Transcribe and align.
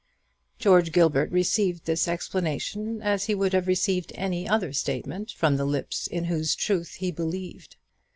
George 0.57 0.91
Gilbert 0.91 1.29
received 1.31 1.85
this 1.85 2.07
explanation 2.07 3.03
as 3.03 3.25
he 3.25 3.35
would 3.35 3.53
have 3.53 3.67
received 3.67 4.11
any 4.15 4.49
other 4.49 4.73
statement 4.73 5.29
from 5.29 5.57
the 5.57 5.63
lips 5.65 6.07
in 6.07 6.23
whose 6.23 6.55
truth 6.55 6.95
he 6.95 7.11
believed. 7.11 7.75